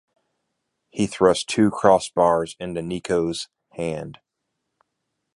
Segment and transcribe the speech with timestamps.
[0.89, 4.17] He thrust two cross bars into Nico’s hand.